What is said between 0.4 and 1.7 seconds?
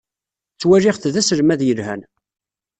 Ttwaliɣ-t d aselmad